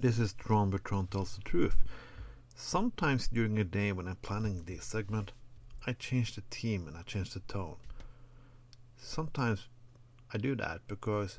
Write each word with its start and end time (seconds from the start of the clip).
This 0.00 0.18
is 0.18 0.32
Tron 0.32 0.70
Bertrand 0.70 1.10
Tells 1.10 1.36
the 1.36 1.42
Truth. 1.42 1.76
Sometimes 2.54 3.28
during 3.28 3.58
a 3.58 3.64
day 3.64 3.92
when 3.92 4.08
I'm 4.08 4.16
planning 4.16 4.62
this 4.64 4.86
segment, 4.86 5.32
I 5.86 5.92
change 5.92 6.34
the 6.34 6.42
theme 6.50 6.88
and 6.88 6.96
I 6.96 7.02
change 7.02 7.34
the 7.34 7.40
tone. 7.40 7.76
Sometimes 8.96 9.68
I 10.32 10.38
do 10.38 10.54
that 10.54 10.80
because 10.88 11.38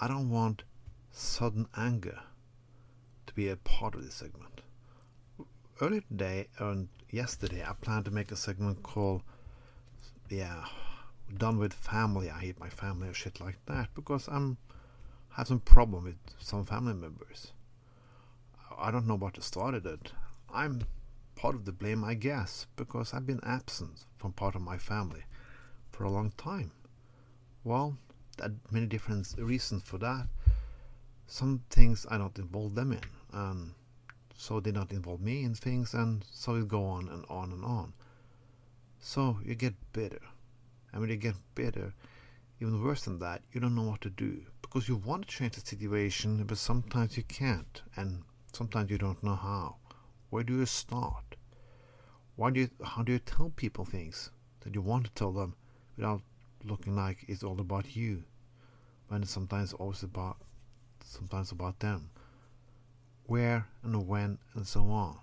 I 0.00 0.06
don't 0.06 0.30
want 0.30 0.62
sudden 1.10 1.66
anger 1.76 2.20
to 3.26 3.34
be 3.34 3.48
a 3.48 3.56
part 3.56 3.96
of 3.96 4.04
this 4.04 4.14
segment. 4.14 4.60
Earlier 5.80 6.02
today 6.02 6.46
and 6.60 6.88
yesterday, 7.10 7.64
I 7.68 7.72
planned 7.72 8.04
to 8.04 8.12
make 8.12 8.30
a 8.30 8.36
segment 8.36 8.84
called, 8.84 9.22
yeah, 10.30 10.66
done 11.36 11.58
with 11.58 11.74
family. 11.74 12.30
I 12.30 12.38
hate 12.38 12.60
my 12.60 12.68
family 12.68 13.08
or 13.08 13.14
shit 13.14 13.40
like 13.40 13.58
that 13.66 13.88
because 13.96 14.28
I'm 14.28 14.58
have 15.30 15.48
some 15.48 15.58
problem 15.58 16.04
with 16.04 16.18
some 16.38 16.64
family 16.64 16.94
members. 16.94 17.52
I 18.78 18.90
don't 18.90 19.06
know 19.06 19.16
what 19.16 19.42
started 19.42 19.86
it. 19.86 20.12
I'm 20.52 20.82
part 21.34 21.54
of 21.54 21.64
the 21.64 21.72
blame, 21.72 22.04
I 22.04 22.14
guess, 22.14 22.66
because 22.76 23.12
I've 23.12 23.26
been 23.26 23.40
absent 23.42 24.04
from 24.18 24.32
part 24.32 24.54
of 24.54 24.62
my 24.62 24.78
family 24.78 25.24
for 25.90 26.04
a 26.04 26.10
long 26.10 26.32
time. 26.36 26.70
Well, 27.64 27.96
there 28.36 28.48
are 28.48 28.54
many 28.70 28.86
different 28.86 29.34
reasons 29.38 29.82
for 29.82 29.98
that. 29.98 30.26
Some 31.26 31.62
things 31.70 32.06
I 32.10 32.18
don't 32.18 32.38
involve 32.38 32.74
them 32.74 32.92
in, 32.92 33.00
and 33.32 33.74
so 34.36 34.60
they 34.60 34.72
don't 34.72 34.92
involve 34.92 35.20
me 35.20 35.44
in 35.44 35.54
things, 35.54 35.94
and 35.94 36.24
so 36.30 36.56
it 36.56 36.68
go 36.68 36.84
on 36.84 37.08
and 37.08 37.24
on 37.28 37.52
and 37.52 37.64
on. 37.64 37.92
So 39.00 39.38
you 39.44 39.54
get 39.54 39.74
bitter, 39.92 40.20
and 40.92 41.00
when 41.00 41.10
you 41.10 41.16
get 41.16 41.34
bitter, 41.54 41.94
even 42.60 42.82
worse 42.82 43.04
than 43.04 43.18
that, 43.20 43.42
you 43.52 43.60
don't 43.60 43.74
know 43.74 43.82
what 43.82 44.00
to 44.02 44.10
do 44.10 44.42
because 44.60 44.88
you 44.88 44.96
want 44.96 45.26
to 45.26 45.36
change 45.36 45.54
the 45.54 45.60
situation, 45.60 46.44
but 46.44 46.58
sometimes 46.58 47.16
you 47.16 47.22
can't, 47.24 47.82
and 47.96 48.22
sometimes 48.52 48.90
you 48.90 48.98
don't 48.98 49.22
know 49.22 49.34
how. 49.34 49.76
Where 50.30 50.42
do 50.42 50.58
you 50.58 50.66
start? 50.66 51.36
Why 52.36 52.50
do 52.50 52.60
you, 52.60 52.70
how 52.84 53.02
do 53.02 53.12
you 53.12 53.18
tell 53.18 53.50
people 53.50 53.84
things 53.84 54.30
that 54.60 54.74
you 54.74 54.80
want 54.80 55.04
to 55.04 55.10
tell 55.12 55.32
them 55.32 55.54
without 55.96 56.22
looking 56.64 56.96
like 56.96 57.24
it's 57.28 57.42
all 57.42 57.60
about 57.60 57.94
you, 57.96 58.24
when 59.08 59.22
it's 59.22 59.30
sometimes 59.30 59.72
always 59.72 60.02
about 60.02 60.38
sometimes 61.04 61.52
about 61.52 61.80
them? 61.80 62.10
Where 63.26 63.66
and 63.82 64.06
when 64.06 64.38
and 64.54 64.66
so 64.66 64.82
on. 64.90 65.18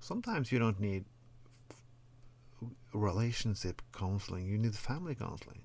Sometimes 0.00 0.50
you 0.50 0.58
don't 0.58 0.80
need 0.80 1.04
relationship 2.92 3.82
counseling, 3.92 4.46
you 4.46 4.58
need 4.58 4.74
family 4.74 5.14
counseling. 5.14 5.62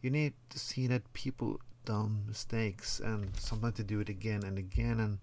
You 0.00 0.10
need 0.10 0.34
to 0.50 0.58
see 0.58 0.86
that 0.88 1.12
people 1.12 1.60
done 1.84 2.24
mistakes 2.26 3.00
and 3.00 3.36
sometimes 3.38 3.76
they 3.76 3.84
do 3.84 4.00
it 4.00 4.08
again 4.08 4.42
and 4.42 4.58
again 4.58 5.00
and 5.00 5.18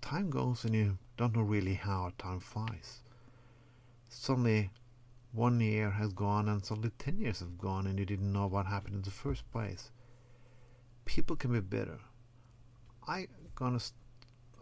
time 0.00 0.30
goes 0.30 0.64
and 0.64 0.74
you 0.74 0.98
don't 1.16 1.34
know 1.36 1.42
really 1.42 1.74
how 1.74 2.12
time 2.18 2.40
flies. 2.40 3.00
Suddenly 4.08 4.70
one 5.32 5.60
year 5.60 5.90
has 5.90 6.12
gone 6.12 6.48
and 6.48 6.64
suddenly 6.64 6.90
ten 6.98 7.18
years 7.18 7.40
have 7.40 7.58
gone 7.58 7.86
and 7.86 7.98
you 7.98 8.04
didn't 8.04 8.32
know 8.32 8.46
what 8.46 8.66
happened 8.66 8.94
in 8.94 9.02
the 9.02 9.10
first 9.10 9.50
place. 9.52 9.90
People 11.04 11.36
can 11.36 11.52
be 11.52 11.60
bitter. 11.60 12.00
I 13.06 13.28
gonna 13.54 13.80
st- 13.80 13.96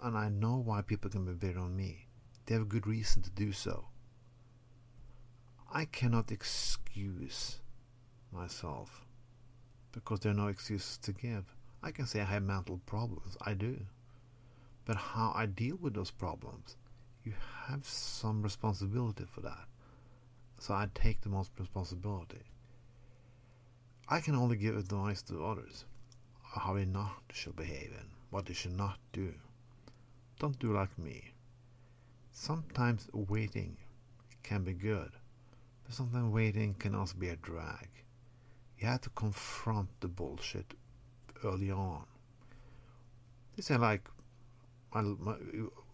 and 0.02 0.16
I 0.16 0.28
know 0.28 0.56
why 0.56 0.82
people 0.82 1.10
can 1.10 1.24
be 1.24 1.32
bitter 1.32 1.58
on 1.58 1.76
me. 1.76 2.06
They 2.46 2.54
have 2.54 2.62
a 2.62 2.66
good 2.66 2.86
reason 2.86 3.22
to 3.22 3.30
do 3.30 3.52
so. 3.52 3.86
I 5.72 5.84
cannot 5.84 6.30
excuse 6.30 7.58
myself 8.32 9.04
because 9.92 10.20
there 10.20 10.33
are 10.33 10.34
no 10.34 10.48
excuses 10.48 10.98
to 10.98 11.12
give. 11.12 11.44
I 11.83 11.91
can 11.91 12.06
say 12.06 12.20
I 12.20 12.25
have 12.25 12.42
mental 12.42 12.81
problems. 12.86 13.36
I 13.41 13.55
do. 13.55 13.78
But 14.84 14.97
how 14.97 15.33
I 15.34 15.47
deal 15.47 15.77
with 15.77 15.94
those 15.94 16.11
problems, 16.11 16.77
you 17.25 17.34
have 17.67 17.84
some 17.84 18.42
responsibility 18.42 19.25
for 19.31 19.41
that. 19.42 19.66
So 20.59 20.75
I 20.75 20.89
take 20.94 21.20
the 21.20 21.28
most 21.28 21.53
responsibility. 21.59 22.43
I 24.09 24.21
can 24.21 24.34
only 24.34 24.56
give 24.56 24.76
advice 24.76 25.22
to 25.22 25.44
others 25.44 25.84
how 26.43 26.75
they 26.75 26.87
not 26.87 27.22
should 27.32 27.56
behave 27.56 27.93
and 27.99 28.09
what 28.31 28.47
they 28.47 28.55
should 28.55 28.76
not 28.76 28.99
do. 29.12 29.34
Don't 30.38 30.59
do 30.59 30.72
like 30.72 30.99
me. 30.99 31.32
Sometimes 32.32 33.09
waiting 33.12 33.76
can 34.43 34.65
be 34.65 34.72
good, 34.72 35.10
but 35.84 35.94
sometimes 35.94 36.32
waiting 36.32 36.75
can 36.75 36.94
also 36.94 37.16
be 37.19 37.28
a 37.28 37.37
drag. 37.37 37.88
You 38.78 38.87
have 38.87 39.00
to 39.03 39.11
confront 39.11 39.89
the 40.00 40.09
bullshit 40.09 40.75
early 41.44 41.71
on. 41.71 42.05
This 43.56 43.71
is 43.71 43.78
like 43.78 44.09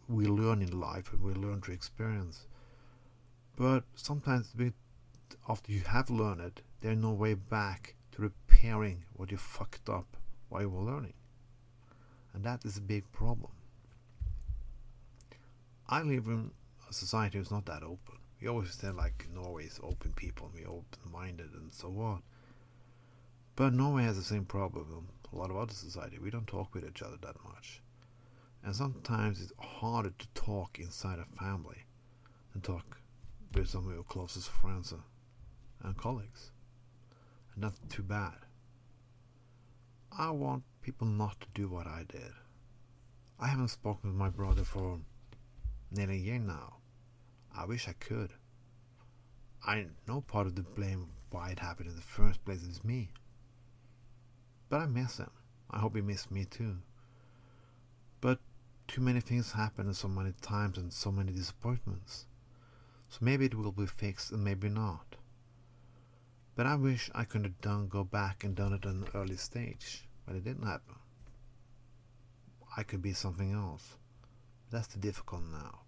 we 0.08 0.26
learn 0.26 0.60
in 0.60 0.78
life 0.78 1.12
and 1.12 1.22
we 1.22 1.32
learn 1.32 1.62
through 1.62 1.74
experience. 1.74 2.46
But 3.56 3.84
sometimes 3.94 4.52
after 5.48 5.72
you 5.72 5.80
have 5.80 6.10
learned 6.10 6.40
it, 6.42 6.60
there's 6.80 6.98
no 6.98 7.12
way 7.12 7.34
back 7.34 7.94
to 8.12 8.22
repairing 8.22 9.04
what 9.14 9.30
you 9.30 9.38
fucked 9.38 9.88
up 9.88 10.16
while 10.48 10.62
you 10.62 10.68
were 10.68 10.82
learning. 10.82 11.14
And 12.34 12.44
that 12.44 12.64
is 12.64 12.76
a 12.76 12.82
big 12.82 13.10
problem. 13.12 13.52
I 15.88 16.02
live 16.02 16.26
in 16.26 16.50
a 16.88 16.92
society 16.92 17.38
that's 17.38 17.50
not 17.50 17.64
that 17.66 17.82
open. 17.82 18.18
We 18.40 18.48
always 18.48 18.74
say 18.74 18.90
like 18.90 19.26
Norway 19.32 19.64
is 19.64 19.80
open 19.82 20.12
people, 20.12 20.50
we're 20.52 20.68
open 20.68 20.84
minded 21.10 21.52
and 21.54 21.72
so 21.72 21.88
on. 21.98 22.22
But 23.56 23.72
Norway 23.72 24.02
has 24.04 24.16
the 24.16 24.22
same 24.22 24.44
problem 24.44 25.08
a 25.34 25.38
lot 25.38 25.50
of 25.50 25.56
other 25.56 25.72
society. 25.72 26.18
We 26.18 26.30
don't 26.30 26.46
talk 26.46 26.74
with 26.74 26.86
each 26.86 27.02
other 27.02 27.16
that 27.22 27.42
much. 27.44 27.82
And 28.62 28.74
sometimes 28.74 29.40
it's 29.40 29.52
harder 29.58 30.10
to 30.10 30.28
talk 30.34 30.78
inside 30.78 31.18
a 31.18 31.24
family 31.36 31.84
than 32.52 32.62
talk 32.62 32.98
with 33.52 33.68
some 33.68 33.86
of 33.86 33.94
your 33.94 34.04
closest 34.04 34.48
friends 34.48 34.94
and 35.82 35.96
colleagues. 35.96 36.50
And 37.54 37.64
that's 37.64 37.80
too 37.88 38.02
bad. 38.02 38.34
I 40.16 40.30
want 40.30 40.62
people 40.82 41.06
not 41.06 41.40
to 41.40 41.46
do 41.54 41.68
what 41.68 41.86
I 41.86 42.04
did. 42.08 42.32
I 43.38 43.48
haven't 43.48 43.68
spoken 43.68 44.10
with 44.10 44.18
my 44.18 44.30
brother 44.30 44.64
for 44.64 45.00
nearly 45.90 46.14
a 46.14 46.18
year 46.18 46.38
now. 46.38 46.76
I 47.56 47.66
wish 47.66 47.88
I 47.88 47.92
could. 47.92 48.30
I 49.66 49.86
know 50.06 50.20
part 50.20 50.46
of 50.46 50.54
the 50.54 50.62
blame 50.62 51.08
why 51.30 51.50
it 51.50 51.58
happened 51.58 51.90
in 51.90 51.96
the 51.96 52.02
first 52.02 52.44
place 52.44 52.62
is 52.62 52.84
me. 52.84 53.10
But 54.74 54.80
I 54.80 54.86
miss 54.86 55.18
him. 55.18 55.30
I 55.70 55.78
hope 55.78 55.94
he 55.94 56.02
missed 56.02 56.32
me 56.32 56.46
too. 56.46 56.78
But 58.20 58.40
too 58.88 59.02
many 59.02 59.20
things 59.20 59.52
happen 59.52 59.94
so 59.94 60.08
many 60.08 60.32
times 60.42 60.78
and 60.78 60.92
so 60.92 61.12
many 61.12 61.30
disappointments. 61.30 62.26
So 63.08 63.18
maybe 63.20 63.44
it 63.44 63.54
will 63.54 63.70
be 63.70 63.86
fixed 63.86 64.32
and 64.32 64.42
maybe 64.42 64.68
not. 64.68 65.14
But 66.56 66.66
I 66.66 66.74
wish 66.74 67.08
I 67.14 67.22
could 67.22 67.44
have 67.44 67.60
done 67.60 67.86
go 67.86 68.02
back 68.02 68.42
and 68.42 68.56
done 68.56 68.72
it 68.72 68.84
at 68.84 68.90
an 68.90 69.06
early 69.14 69.36
stage, 69.36 70.08
but 70.26 70.34
it 70.34 70.42
didn't 70.42 70.66
happen. 70.66 70.96
I 72.76 72.82
could 72.82 73.00
be 73.00 73.12
something 73.12 73.52
else. 73.52 73.96
That's 74.72 74.88
the 74.88 74.98
difficult 74.98 75.42
now. 75.52 75.82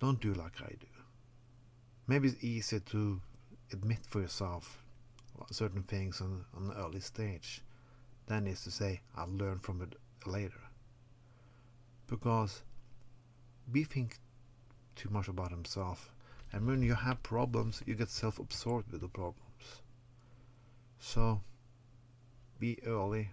Don't 0.00 0.20
do 0.20 0.34
like 0.34 0.60
I 0.60 0.70
do. 0.70 0.88
Maybe 2.08 2.26
it's 2.26 2.42
easier 2.42 2.80
to 2.80 3.20
admit 3.72 4.00
for 4.08 4.20
yourself 4.20 4.82
certain 5.50 5.82
things 5.82 6.20
on, 6.20 6.44
on 6.56 6.68
the 6.68 6.74
early 6.74 7.00
stage 7.00 7.62
than 8.26 8.46
is 8.46 8.62
to 8.62 8.70
say 8.70 9.00
I'll 9.16 9.28
learn 9.30 9.58
from 9.58 9.82
it 9.82 9.96
later. 10.26 10.60
Because 12.06 12.62
we 13.72 13.84
think 13.84 14.18
too 14.96 15.10
much 15.10 15.28
about 15.28 15.50
himself 15.50 16.12
and 16.52 16.66
when 16.66 16.82
you 16.82 16.94
have 16.94 17.22
problems 17.22 17.82
you 17.86 17.94
get 17.94 18.10
self-absorbed 18.10 18.90
with 18.92 19.00
the 19.00 19.08
problems. 19.08 19.82
So 20.98 21.40
be 22.58 22.78
early, 22.84 23.30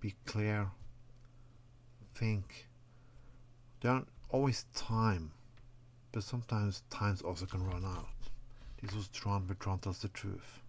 be 0.00 0.14
clear, 0.24 0.70
think. 2.14 2.68
There 3.80 3.90
aren't 3.90 4.08
always 4.30 4.64
time, 4.74 5.32
but 6.12 6.22
sometimes 6.22 6.82
times 6.90 7.22
also 7.22 7.46
can 7.46 7.64
run 7.64 7.84
out. 7.84 8.08
Was 8.94 9.08
Tron, 9.08 9.44
but 9.46 9.58
Tron 9.58 9.78
tells 9.78 9.98
the 9.98 10.08
truth. 10.08 10.60